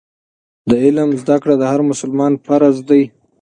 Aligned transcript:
د 0.69 0.71
علم 0.83 1.09
زده 1.21 1.35
کړه 1.43 1.55
د 1.57 1.63
هر 1.71 1.81
مسلمان 1.91 2.33
فرض 2.45 2.75
دی. 2.89 3.03